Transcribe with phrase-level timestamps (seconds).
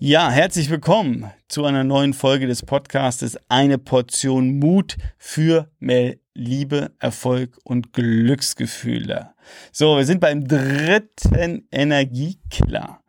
[0.00, 6.92] Ja, herzlich willkommen zu einer neuen Folge des Podcastes Eine Portion Mut für mehr Liebe,
[6.98, 9.34] Erfolg und Glücksgefühle.
[9.70, 13.02] So, wir sind beim dritten Energiekiller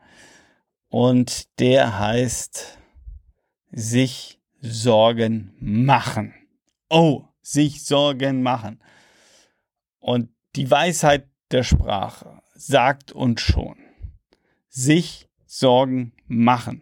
[0.90, 2.77] und der heißt
[3.71, 6.36] sich Sorgen machen.
[6.89, 8.79] Oh, sich Sorgen machen.
[9.99, 13.75] Und die Weisheit der Sprache sagt uns schon,
[14.70, 16.82] sich Sorgen machen.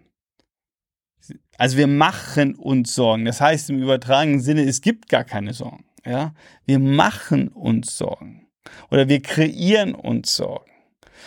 [1.58, 3.26] Also wir machen uns Sorgen.
[3.26, 5.86] Das heißt im übertragenen Sinne, es gibt gar keine Sorgen.
[6.05, 6.34] Ja,
[6.66, 8.48] wir machen uns Sorgen
[8.91, 10.72] oder wir kreieren uns Sorgen.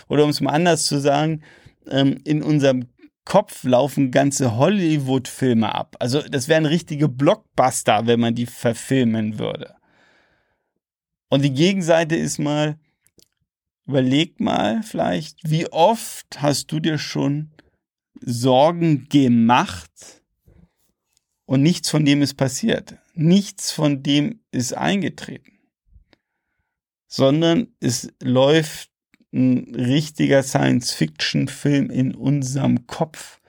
[0.09, 1.43] Oder um es mal anders zu sagen,
[1.89, 2.89] ähm, in unserem
[3.25, 5.97] Kopf laufen ganze Hollywood-Filme ab.
[5.99, 9.75] Also das wären richtige Blockbuster, wenn man die verfilmen würde.
[11.29, 12.79] Und die Gegenseite ist mal,
[13.87, 17.51] überleg mal vielleicht, wie oft hast du dir schon
[18.21, 20.23] Sorgen gemacht
[21.47, 22.97] und nichts von dem ist passiert.
[23.15, 25.59] Nichts von dem ist eingetreten.
[27.07, 28.91] Sondern es läuft
[29.33, 33.41] ein richtiger Science-Fiction-Film in unserem Kopf,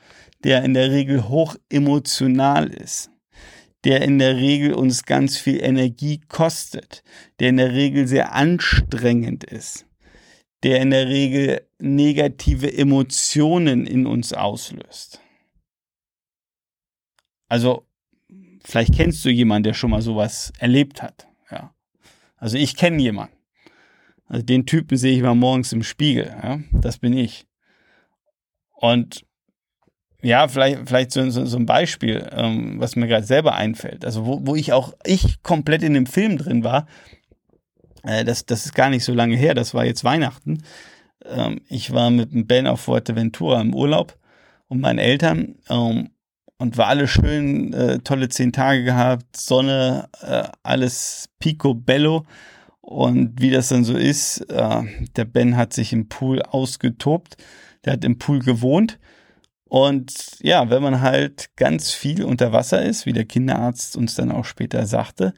[0.43, 3.09] der in der Regel hoch emotional ist,
[3.83, 7.03] der in der Regel uns ganz viel Energie kostet,
[7.39, 9.86] der in der Regel sehr anstrengend ist,
[10.63, 15.21] der in der Regel negative Emotionen in uns auslöst.
[17.47, 17.87] Also,
[18.63, 21.27] vielleicht kennst du jemanden, der schon mal sowas erlebt hat.
[21.49, 21.73] Ja.
[22.35, 23.35] Also ich kenne jemanden.
[24.25, 26.25] Also den Typen sehe ich mal morgens im Spiegel.
[26.25, 26.59] Ja?
[26.71, 27.47] Das bin ich.
[28.75, 29.25] Und
[30.21, 34.03] ja, vielleicht, vielleicht so, so, so ein Beispiel, ähm, was mir gerade selber einfällt.
[34.03, 36.87] Also wo, wo ich auch, ich komplett in dem Film drin war,
[38.07, 40.63] äh, das, das ist gar nicht so lange her, das war jetzt Weihnachten.
[41.25, 44.17] Ähm, ich war mit dem Ben auf Fuerteventura im Urlaub
[44.67, 46.09] und meinen Eltern ähm,
[46.57, 52.25] und war alles schön, äh, tolle zehn Tage gehabt, Sonne, äh, alles picobello.
[52.81, 54.81] Und wie das dann so ist, äh,
[55.15, 57.35] der Ben hat sich im Pool ausgetobt,
[57.83, 58.97] der hat im Pool gewohnt.
[59.69, 64.31] Und ja, wenn man halt ganz viel unter Wasser ist, wie der Kinderarzt uns dann
[64.31, 65.33] auch später sagte,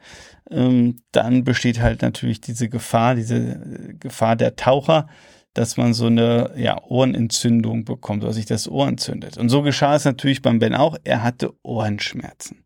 [0.50, 5.08] ähm, dann besteht halt natürlich diese Gefahr, diese Gefahr der Taucher,
[5.54, 9.38] dass man so eine ja, Ohrenentzündung bekommt oder sich das Ohr entzündet.
[9.38, 10.96] Und so geschah es natürlich beim Ben auch.
[11.04, 12.64] Er hatte Ohrenschmerzen.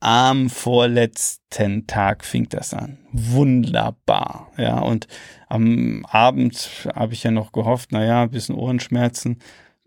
[0.00, 2.98] Am vorletzten Tag fing das an.
[3.12, 4.52] Wunderbar.
[4.56, 5.08] Ja, und
[5.48, 9.38] am Abend habe ich ja noch gehofft, naja, ein bisschen Ohrenschmerzen,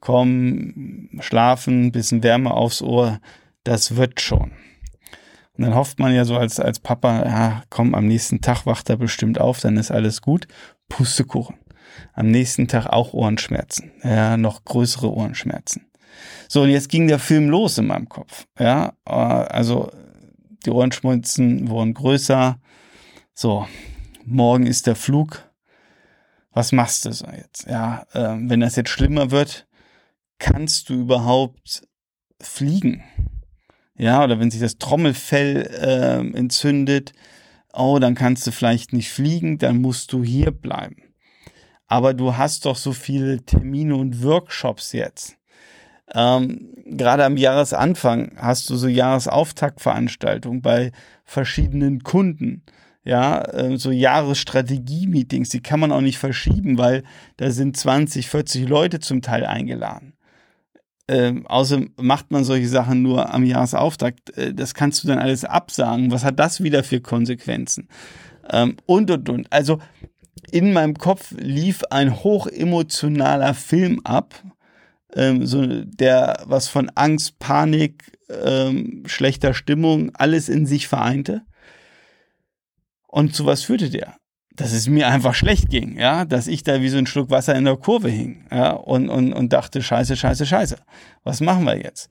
[0.01, 3.19] komm, schlafen, bisschen Wärme aufs Ohr,
[3.63, 4.51] das wird schon.
[5.53, 8.89] Und dann hofft man ja so als, als Papa, ja, komm, am nächsten Tag wacht
[8.89, 10.47] er bestimmt auf, dann ist alles gut.
[10.89, 11.55] Pustekuchen.
[12.13, 13.91] Am nächsten Tag auch Ohrenschmerzen.
[14.03, 15.85] Ja, noch größere Ohrenschmerzen.
[16.47, 18.45] So, und jetzt ging der Film los in meinem Kopf.
[18.59, 19.91] Ja, äh, also
[20.65, 22.59] die Ohrenschmerzen wurden größer.
[23.33, 23.67] So,
[24.25, 25.49] morgen ist der Flug.
[26.53, 27.67] Was machst du so jetzt?
[27.67, 29.67] Ja, äh, wenn das jetzt schlimmer wird,
[30.41, 31.83] kannst du überhaupt
[32.41, 33.03] fliegen?
[33.95, 37.13] Ja, oder wenn sich das Trommelfell äh, entzündet,
[37.71, 41.13] oh, dann kannst du vielleicht nicht fliegen, dann musst du hier bleiben.
[41.87, 45.37] Aber du hast doch so viele Termine und Workshops jetzt.
[46.13, 50.91] Ähm, gerade am Jahresanfang hast du so Jahresauftaktveranstaltungen bei
[51.23, 52.63] verschiedenen Kunden.
[53.03, 57.03] Ja, äh, so Jahresstrategie-Meetings, die kann man auch nicht verschieben, weil
[57.37, 60.13] da sind 20, 40 Leute zum Teil eingeladen.
[61.07, 64.37] Ähm, außerdem macht man solche Sachen nur am Jahresauftakt.
[64.37, 66.11] Äh, das kannst du dann alles absagen.
[66.11, 67.89] Was hat das wieder für Konsequenzen?
[68.49, 69.51] Ähm, und, und, und.
[69.51, 69.79] Also
[70.51, 74.41] in meinem Kopf lief ein hochemotionaler Film ab
[75.15, 81.41] ähm, so der was von Angst, Panik, ähm, schlechter Stimmung, alles in sich vereinte.
[83.07, 84.15] Und zu was führte der?
[84.55, 87.55] Dass es mir einfach schlecht ging, ja, dass ich da wie so ein Schluck Wasser
[87.55, 90.77] in der Kurve hing, ja, und, und, und dachte, scheiße, scheiße, scheiße.
[91.23, 92.09] Was machen wir jetzt?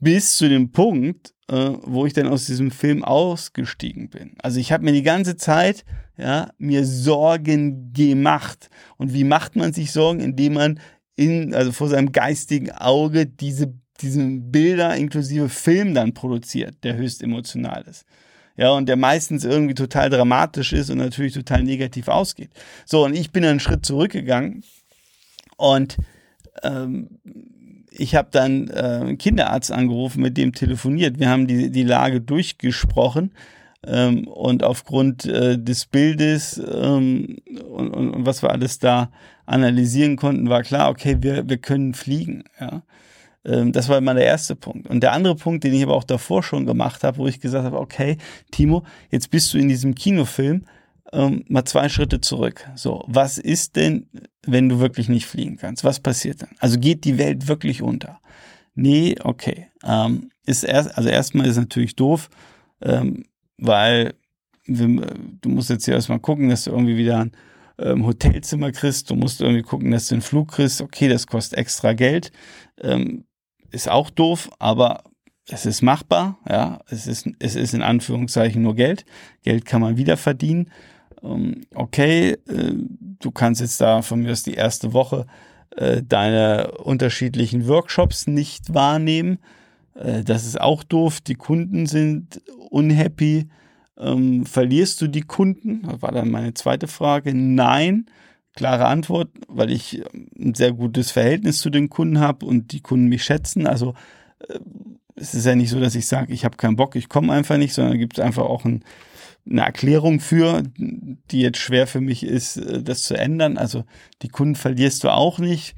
[0.00, 4.34] Bis zu dem Punkt, äh, wo ich dann aus diesem Film ausgestiegen bin.
[4.42, 5.84] Also ich habe mir die ganze Zeit
[6.16, 8.70] ja, mir Sorgen gemacht.
[8.96, 10.20] Und wie macht man sich Sorgen?
[10.20, 10.80] Indem man
[11.16, 17.22] in, also vor seinem geistigen Auge diese, diesen Bilder inklusive Film dann produziert, der höchst
[17.22, 18.04] emotional ist.
[18.56, 22.50] Ja, und der meistens irgendwie total dramatisch ist und natürlich total negativ ausgeht.
[22.84, 24.62] So, und ich bin einen Schritt zurückgegangen
[25.56, 25.96] und
[26.62, 27.08] ähm,
[27.90, 31.18] ich habe dann äh, einen Kinderarzt angerufen, mit dem telefoniert.
[31.18, 33.32] Wir haben die, die Lage durchgesprochen
[33.84, 37.38] Ähm, und aufgrund äh, des Bildes ähm,
[37.68, 39.10] und, und, und, was wir alles da
[39.44, 42.44] analysieren konnten, war klar, okay, wir, wir können fliegen.
[42.60, 42.82] Ja.
[43.44, 44.88] Ähm, das war immer der erste Punkt.
[44.88, 47.64] Und der andere Punkt, den ich aber auch davor schon gemacht habe, wo ich gesagt
[47.64, 48.16] habe, okay,
[48.50, 50.64] Timo, jetzt bist du in diesem Kinofilm,
[51.12, 52.68] ähm, mal zwei Schritte zurück.
[52.74, 54.08] So, was ist denn,
[54.46, 55.84] wenn du wirklich nicht fliegen kannst?
[55.84, 56.50] Was passiert dann?
[56.58, 58.20] Also geht die Welt wirklich unter?
[58.74, 59.68] Nee, okay.
[59.84, 62.30] Ähm, ist erst, also erstmal ist natürlich doof,
[62.80, 63.24] ähm,
[63.58, 64.14] weil
[64.64, 64.86] wir,
[65.40, 67.32] du musst jetzt hier erstmal gucken, dass du irgendwie wieder ein
[67.78, 69.10] ähm, Hotelzimmer kriegst.
[69.10, 70.80] Du musst irgendwie gucken, dass du einen Flug kriegst.
[70.80, 72.32] Okay, das kostet extra Geld.
[72.80, 73.24] Ähm,
[73.72, 75.04] ist auch doof, aber
[75.48, 76.38] es ist machbar.
[76.48, 79.04] Ja, es ist, es ist in Anführungszeichen nur Geld.
[79.42, 80.70] Geld kann man wieder verdienen.
[81.22, 82.72] Ähm, okay, äh,
[83.20, 85.26] du kannst jetzt da von mir aus die erste Woche
[85.76, 89.38] äh, deine unterschiedlichen Workshops nicht wahrnehmen.
[89.94, 91.20] Äh, das ist auch doof.
[91.20, 92.40] Die Kunden sind
[92.70, 93.48] unhappy.
[93.98, 95.82] Ähm, verlierst du die Kunden?
[95.82, 97.34] Das war dann meine zweite Frage.
[97.34, 98.06] Nein.
[98.54, 102.80] Klare Antwort, weil ich ähm, ein sehr gutes Verhältnis zu den Kunden habe und die
[102.80, 103.66] Kunden mich schätzen.
[103.66, 103.94] Also
[104.48, 104.58] äh,
[105.14, 107.56] es ist ja nicht so, dass ich sage, ich habe keinen Bock, ich komme einfach
[107.56, 108.84] nicht, sondern gibt es einfach auch ein,
[109.48, 113.56] eine Erklärung für, die jetzt schwer für mich ist, äh, das zu ändern.
[113.56, 113.84] Also
[114.22, 115.74] die Kunden verlierst du auch nicht.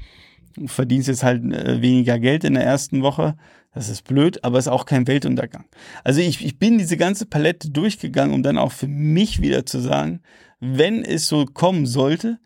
[0.57, 3.37] Du verdienst jetzt halt äh, weniger Geld in der ersten Woche.
[3.75, 5.65] Das ist blöd, aber ist auch kein Weltuntergang.
[6.05, 9.81] Also ich, ich bin diese ganze Palette durchgegangen, um dann auch für mich wieder zu
[9.81, 10.21] sagen,
[10.61, 12.39] wenn es so kommen sollte,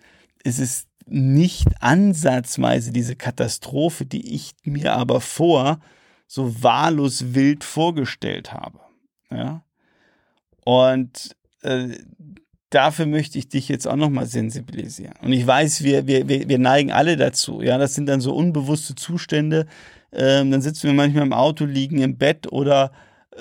[0.45, 5.81] ist es nicht ansatzweise diese Katastrophe, die ich mir aber vor
[6.27, 8.81] so wahllos wild vorgestellt habe.
[9.31, 9.65] Ja.
[10.65, 11.97] Und äh,
[12.71, 15.15] dafür möchte ich dich jetzt auch nochmal sensibilisieren.
[15.23, 17.63] Und ich weiß, wir, wir, wir neigen alle dazu.
[17.63, 19.67] Ja, das sind dann so unbewusste Zustände.
[20.13, 22.93] Ähm, dann sitzen wir manchmal im Auto, liegen im Bett oder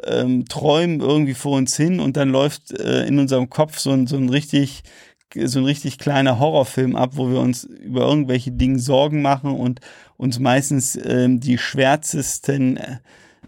[0.06, 4.08] ähm, träumen irgendwie vor uns hin und dann läuft äh, in unserem Kopf so ein,
[4.08, 4.84] so ein richtig
[5.45, 9.80] so ein richtig kleiner Horrorfilm ab, wo wir uns über irgendwelche Dinge Sorgen machen und
[10.18, 12.80] uns meistens ähm, die schwärzesten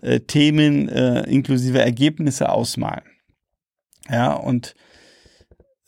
[0.02, 3.04] äh, Themen äh, inklusive Ergebnisse ausmalen.
[4.10, 4.76] Ja, und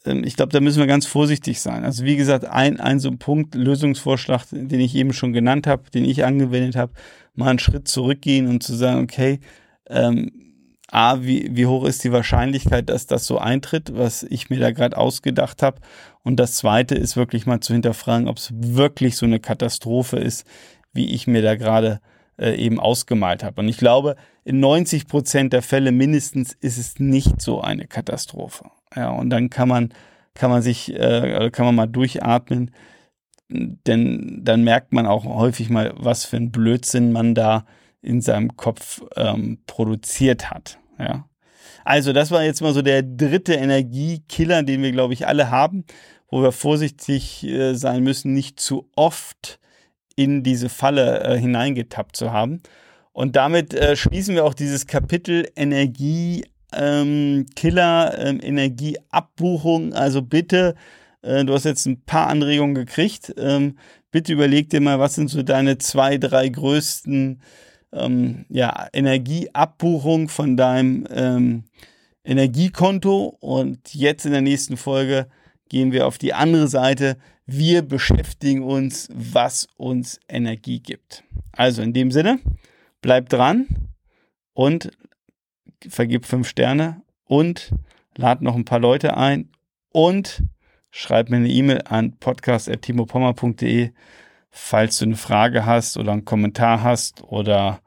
[0.04, 1.84] ähm, ich glaube, da müssen wir ganz vorsichtig sein.
[1.84, 5.90] Also wie gesagt, ein, ein so ein Punkt, Lösungsvorschlag, den ich eben schon genannt habe,
[5.90, 6.92] den ich angewendet habe,
[7.34, 9.40] mal einen Schritt zurückgehen und zu sagen, okay,
[9.88, 10.51] ähm,
[10.92, 14.72] A, wie, wie hoch ist die Wahrscheinlichkeit, dass das so eintritt, was ich mir da
[14.72, 15.80] gerade ausgedacht habe.
[16.22, 20.46] Und das Zweite ist wirklich mal zu hinterfragen, ob es wirklich so eine Katastrophe ist,
[20.92, 22.00] wie ich mir da gerade
[22.38, 23.62] äh, eben ausgemalt habe.
[23.62, 28.66] Und ich glaube, in 90 Prozent der Fälle mindestens ist es nicht so eine Katastrophe.
[28.94, 29.94] Ja, und dann kann man,
[30.34, 32.70] kann man sich, äh, kann man mal durchatmen,
[33.48, 37.64] denn dann merkt man auch häufig mal, was für ein Blödsinn man da
[38.02, 40.78] in seinem Kopf ähm, produziert hat.
[41.02, 41.28] Ja.
[41.84, 45.84] Also, das war jetzt mal so der dritte Energiekiller, den wir, glaube ich, alle haben,
[46.28, 49.58] wo wir vorsichtig äh, sein müssen, nicht zu oft
[50.16, 52.62] in diese Falle äh, hineingetappt zu haben.
[53.12, 59.92] Und damit äh, schließen wir auch dieses Kapitel Energiekiller, ähm, ähm, Energieabbuchung.
[59.92, 60.74] Also bitte,
[61.22, 63.34] äh, du hast jetzt ein paar Anregungen gekriegt.
[63.36, 63.76] Ähm,
[64.10, 67.42] bitte überleg dir mal, was sind so deine zwei, drei größten
[67.92, 71.64] ähm, ja, Energieabbuchung von deinem ähm,
[72.24, 73.36] Energiekonto.
[73.40, 75.28] Und jetzt in der nächsten Folge
[75.68, 77.16] gehen wir auf die andere Seite.
[77.46, 81.24] Wir beschäftigen uns, was uns Energie gibt.
[81.52, 82.38] Also in dem Sinne,
[83.00, 83.66] bleib dran
[84.54, 84.90] und
[85.88, 87.72] vergib fünf Sterne und
[88.16, 89.48] lad noch ein paar Leute ein
[89.90, 90.42] und
[90.90, 93.90] schreib mir eine E-Mail an podcast.timopommer.de
[94.52, 97.80] falls du eine Frage hast oder einen Kommentar hast oder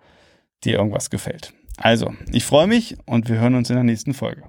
[0.64, 1.54] dir irgendwas gefällt.
[1.78, 4.44] Also, ich freue mich und wir hören uns in der nächsten Folge.